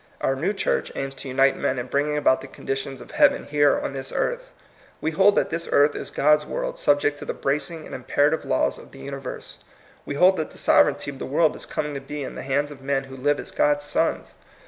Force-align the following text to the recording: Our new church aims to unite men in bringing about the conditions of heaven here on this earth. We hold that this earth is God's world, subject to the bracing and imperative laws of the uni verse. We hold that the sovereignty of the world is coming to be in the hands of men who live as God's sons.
Our 0.19 0.35
new 0.35 0.51
church 0.51 0.91
aims 0.95 1.13
to 1.13 1.27
unite 1.27 1.55
men 1.55 1.77
in 1.77 1.85
bringing 1.85 2.17
about 2.17 2.41
the 2.41 2.47
conditions 2.47 3.01
of 3.01 3.11
heaven 3.11 3.43
here 3.43 3.79
on 3.79 3.93
this 3.93 4.11
earth. 4.11 4.51
We 4.99 5.11
hold 5.11 5.35
that 5.35 5.51
this 5.51 5.69
earth 5.71 5.93
is 5.95 6.09
God's 6.09 6.43
world, 6.43 6.79
subject 6.79 7.19
to 7.19 7.25
the 7.25 7.35
bracing 7.35 7.85
and 7.85 7.93
imperative 7.93 8.43
laws 8.43 8.79
of 8.79 8.89
the 8.93 8.97
uni 8.97 9.17
verse. 9.19 9.59
We 10.03 10.15
hold 10.15 10.37
that 10.37 10.49
the 10.49 10.57
sovereignty 10.57 11.11
of 11.11 11.19
the 11.19 11.27
world 11.27 11.55
is 11.55 11.67
coming 11.67 11.93
to 11.93 12.01
be 12.01 12.23
in 12.23 12.33
the 12.33 12.41
hands 12.41 12.71
of 12.71 12.81
men 12.81 13.03
who 13.03 13.15
live 13.15 13.39
as 13.39 13.51
God's 13.51 13.85
sons. 13.85 14.33